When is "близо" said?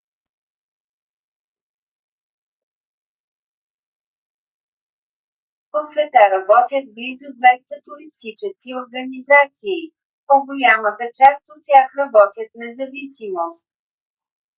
6.97-7.27